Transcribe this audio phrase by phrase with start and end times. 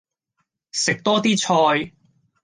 [0.71, 1.39] 食多啲
[1.85, 1.91] 菜